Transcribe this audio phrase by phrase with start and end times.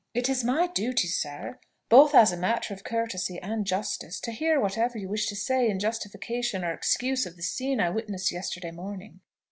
[0.15, 4.59] "It is my duty, sir, both as a matter of courtesy and justice, to hear
[4.59, 8.71] whatever you wish to say in justification or excuse of the scene I witnessed yesterday
[8.71, 9.19] morning.